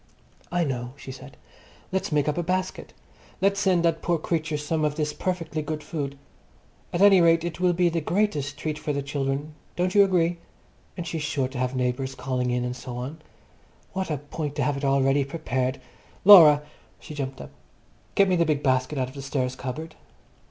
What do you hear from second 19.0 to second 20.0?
of the stairs cupboard."